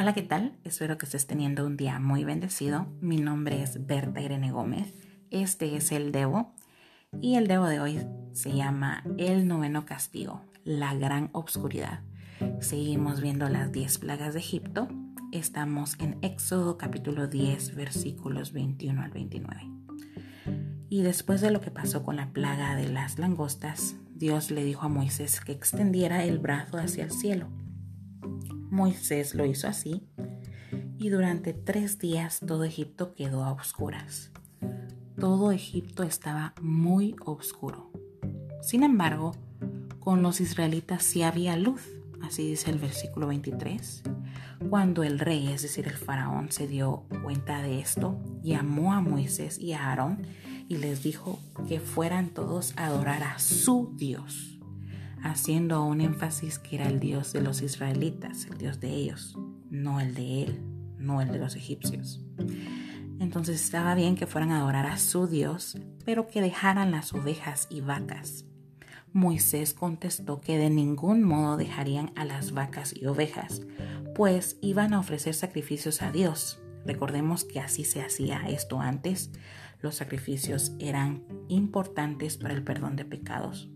[0.00, 0.56] Hola, ¿qué tal?
[0.64, 2.86] Espero que estés teniendo un día muy bendecido.
[3.02, 4.94] Mi nombre es Berta Irene Gómez.
[5.30, 6.54] Este es el Debo
[7.20, 12.00] y el Debo de hoy se llama El noveno castigo, la gran obscuridad.
[12.60, 14.88] Seguimos viendo las 10 plagas de Egipto.
[15.32, 19.68] Estamos en Éxodo capítulo 10 versículos 21 al 29.
[20.88, 24.86] Y después de lo que pasó con la plaga de las langostas, Dios le dijo
[24.86, 27.50] a Moisés que extendiera el brazo hacia el cielo
[28.70, 30.02] Moisés lo hizo así
[30.98, 34.30] y durante tres días todo Egipto quedó a oscuras.
[35.18, 37.90] Todo Egipto estaba muy oscuro.
[38.62, 39.32] Sin embargo,
[39.98, 41.82] con los israelitas sí había luz,
[42.22, 44.02] así dice el versículo 23.
[44.68, 49.58] Cuando el rey, es decir, el faraón, se dio cuenta de esto, llamó a Moisés
[49.58, 50.26] y a Aarón
[50.68, 54.59] y les dijo que fueran todos a adorar a su Dios
[55.22, 59.38] haciendo un énfasis que era el Dios de los israelitas, el Dios de ellos,
[59.70, 60.62] no el de él,
[60.98, 62.24] no el de los egipcios.
[63.18, 67.66] Entonces estaba bien que fueran a adorar a su Dios, pero que dejaran las ovejas
[67.70, 68.46] y vacas.
[69.12, 73.62] Moisés contestó que de ningún modo dejarían a las vacas y ovejas,
[74.14, 76.60] pues iban a ofrecer sacrificios a Dios.
[76.86, 79.30] Recordemos que así se hacía esto antes.
[79.80, 83.70] Los sacrificios eran importantes para el perdón de pecados.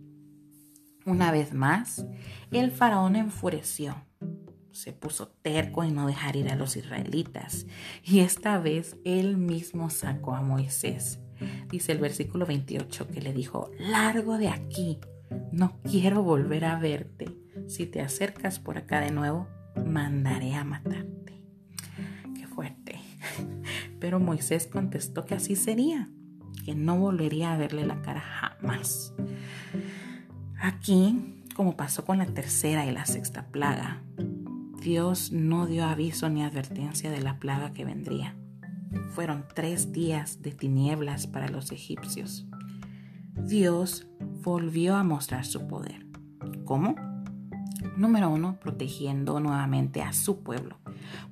[1.06, 2.06] Una vez más,
[2.50, 3.96] el faraón enfureció.
[4.70, 7.66] Se puso terco en no dejar ir a los israelitas.
[8.02, 11.20] Y esta vez él mismo sacó a Moisés.
[11.70, 14.98] Dice el versículo 28 que le dijo, largo de aquí,
[15.52, 17.28] no quiero volver a verte.
[17.68, 19.48] Si te acercas por acá de nuevo,
[19.84, 21.42] mandaré a matarte.
[22.34, 22.98] Qué fuerte.
[24.00, 26.08] Pero Moisés contestó que así sería,
[26.64, 29.14] que no volvería a verle la cara jamás.
[30.60, 34.02] Aquí, como pasó con la tercera y la sexta plaga,
[34.80, 38.36] Dios no dio aviso ni advertencia de la plaga que vendría.
[39.10, 42.46] Fueron tres días de tinieblas para los egipcios.
[43.34, 44.06] Dios
[44.42, 46.06] volvió a mostrar su poder.
[46.64, 46.94] ¿Cómo?
[47.96, 50.78] Número uno, protegiendo nuevamente a su pueblo,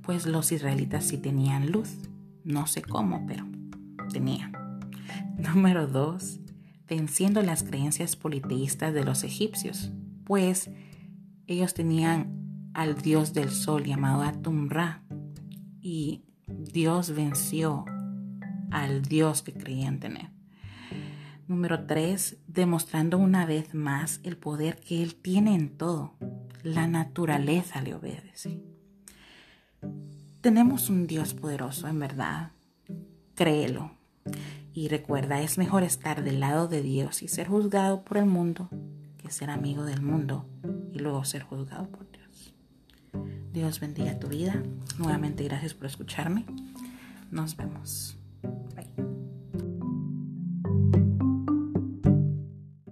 [0.03, 1.97] pues los israelitas sí tenían luz.
[2.45, 3.47] No sé cómo, pero
[4.13, 4.53] tenían.
[5.37, 6.41] Número dos,
[6.95, 9.93] venciendo las creencias politeístas de los egipcios,
[10.25, 10.71] pues
[11.47, 15.03] ellos tenían al dios del sol llamado Atum-Ra
[15.81, 17.87] y Dios venció
[18.71, 20.29] al dios que creían tener.
[21.49, 26.13] Número 3, demostrando una vez más el poder que Él tiene en todo.
[26.63, 28.61] La naturaleza le obedece.
[30.43, 32.53] Tenemos un Dios poderoso, en verdad.
[33.35, 34.02] Créelo.
[34.75, 38.71] Y recuerda, es mejor estar del lado de Dios y ser juzgado por el mundo
[39.23, 40.47] que ser amigo del mundo
[40.93, 42.55] y luego ser juzgado por Dios.
[43.53, 44.63] Dios bendiga tu vida.
[44.99, 46.45] Nuevamente gracias por escucharme.
[47.31, 48.22] Nos vemos.